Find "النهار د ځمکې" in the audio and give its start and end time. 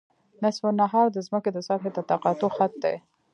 0.71-1.49